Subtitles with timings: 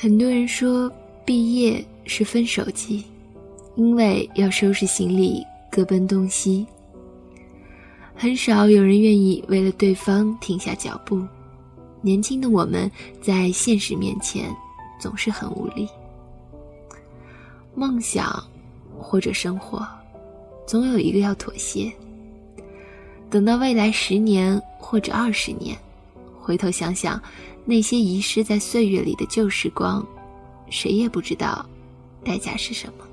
[0.00, 0.88] 很多人说
[1.24, 3.02] 毕业是分手季，
[3.74, 6.64] 因为要收拾行李各奔东西。
[8.14, 11.20] 很少有人愿意为了对方停下脚步。
[12.00, 12.88] 年轻的我们
[13.20, 14.54] 在现实面前
[15.00, 15.88] 总是很无力。
[17.74, 18.40] 梦想
[18.96, 19.84] 或者生活，
[20.64, 21.92] 总有一个要妥协。
[23.28, 25.76] 等到未来十年或者二十年，
[26.40, 27.20] 回头想想。
[27.70, 30.02] 那些遗失在岁月里的旧时光，
[30.70, 31.68] 谁也不知道
[32.24, 33.04] 代价是什么。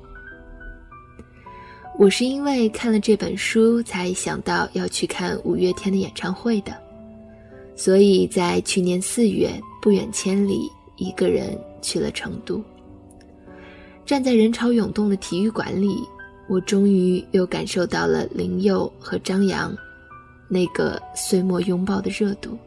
[1.99, 6.73] 我是因为看了这本书才想到要去看五月天的演唱会的，
[7.75, 12.63] 所以在去年四月不远千里一个人去了成都。
[14.05, 15.99] 站在人潮涌动的体育馆里，
[16.47, 19.75] 我终于又感受到了林佑和张扬
[20.47, 22.57] 那个岁末拥抱的热度。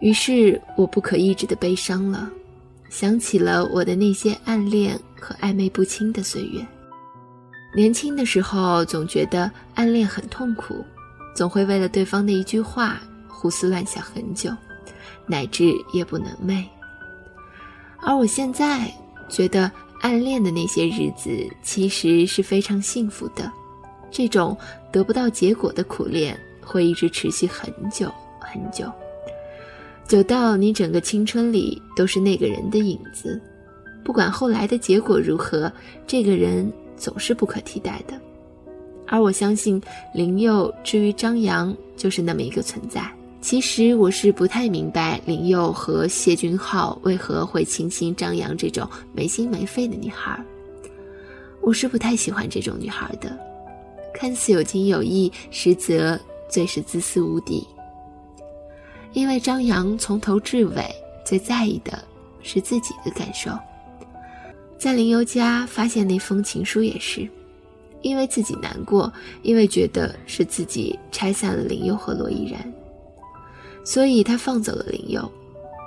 [0.00, 2.30] 于是我不可抑制的悲伤了，
[2.88, 6.66] 想起了我的那些暗恋和暧昧不清的岁月。
[7.74, 10.84] 年轻的时候总觉得暗恋很痛苦，
[11.36, 14.50] 总会为了对方的一句话胡思乱想很久，
[15.26, 16.64] 乃至夜不能寐。
[18.00, 18.92] 而我现在
[19.28, 19.70] 觉得
[20.00, 21.30] 暗恋的那些日子
[21.62, 23.52] 其实是非常幸福的，
[24.10, 24.56] 这种
[24.90, 28.90] 得不到结果的苦恋会一直持续很久很久。
[30.10, 33.40] 走到你整个青春里都是那个人的影子，
[34.02, 35.72] 不管后来的结果如何，
[36.04, 38.20] 这个人总是不可替代的。
[39.06, 39.80] 而我相信
[40.12, 43.08] 林佑，至于张扬，就是那么一个存在。
[43.40, 50.44] 其实我是不太明白林佑和谢君浩为何会倾心张扬这种没心没肺的女孩。
[51.60, 53.38] 我是不太喜欢这种女孩的，
[54.12, 56.18] 看似有情有义，实则
[56.48, 57.64] 最是自私无底。
[59.12, 60.84] 因为张扬从头至尾
[61.24, 62.02] 最在意的
[62.42, 63.50] 是自己的感受，
[64.78, 67.28] 在林宥家发现那封情书也是，
[68.02, 69.12] 因为自己难过，
[69.42, 72.72] 因为觉得是自己拆散了林宥和罗依然，
[73.84, 75.30] 所以他放走了林宥。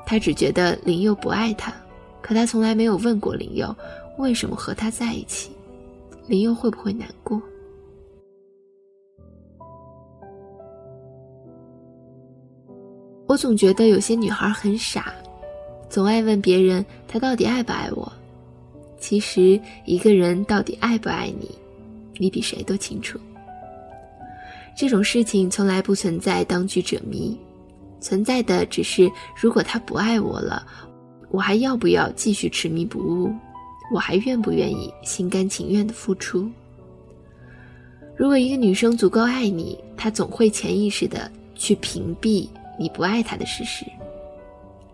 [0.06, 1.74] 他只觉得林宥不爱他，
[2.22, 3.74] 可他从来没有问过林宥
[4.18, 5.50] 为什么和他在一起，
[6.28, 7.42] 林宥会不会难过。
[13.34, 15.12] 我总觉得有些女孩很傻，
[15.90, 18.14] 总爱问别人他到底爱不爱我。
[19.00, 21.50] 其实一个人到底爱不爱你，
[22.20, 23.20] 你比谁都清楚。
[24.78, 27.36] 这种事情从来不存在当局者迷，
[28.00, 30.64] 存在的只是如果他不爱我了，
[31.32, 33.34] 我还要不要继续执迷不悟？
[33.92, 36.48] 我还愿不愿意心甘情愿的付出？
[38.16, 42.48] 如果一个女生足够爱你，她总会潜意识的去屏蔽。
[42.78, 43.86] 你不爱他的事实，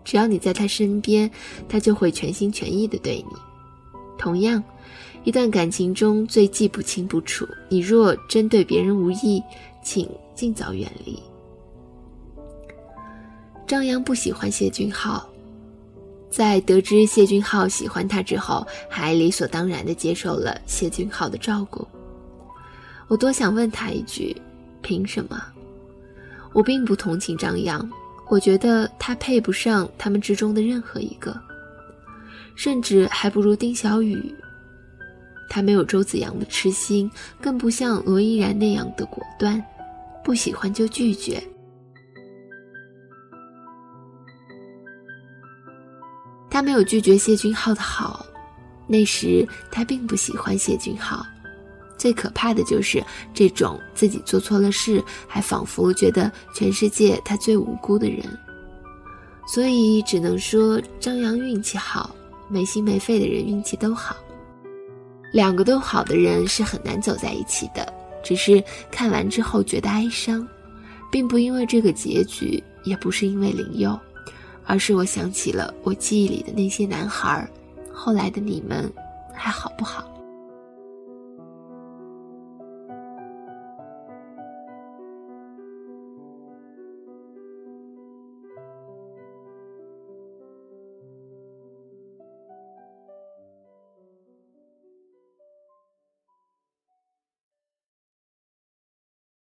[0.04, 1.30] 只要你在他身边，
[1.68, 3.36] 他就会全心全意的对你。
[4.18, 4.62] 同样，
[5.24, 9.42] 一段感情中最记不清不楚，你若真对别人无意，
[9.82, 11.18] 请尽早远离。
[13.66, 15.26] 张扬不喜欢谢君浩，
[16.28, 21.86] 在得知谢君浩喜欢他之后，还理所当然的接受了谢君浩的照顾。
[23.08, 24.36] 我多想问他一句：
[24.82, 25.40] 凭什么？
[26.52, 27.88] 我并不同情张扬，
[28.28, 31.38] 我觉得他配不上他们之中的任何一个，
[32.54, 34.34] 甚至还不如丁小雨。
[35.48, 37.10] 他没有周子阳的痴心，
[37.40, 39.60] 更不像罗依然那样的果断，
[40.22, 41.42] 不喜欢就拒绝。
[46.48, 48.26] 他没有拒绝谢君浩的好，
[48.86, 51.24] 那时他并不喜欢谢君浩。
[52.00, 58.24] 最可怕的就是这种自己做错了事，还仿佛觉得全世界他最无辜的人。
[59.46, 62.16] 所以只能说张扬运气好，
[62.48, 64.16] 没心没肺的人运气都好。
[65.30, 67.92] 两个都好的人是很难走在一起的。
[68.24, 70.46] 只是看完之后觉得哀伤，
[71.12, 73.98] 并不因为这个结局，也不是因为林佑，
[74.64, 77.46] 而是我想起了我记忆里的那些男孩。
[77.92, 78.90] 后来的你们
[79.34, 80.09] 还好不好？